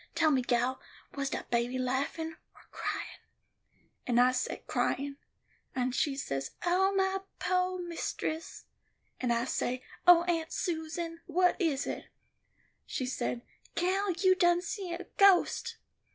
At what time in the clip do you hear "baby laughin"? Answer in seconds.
1.51-2.35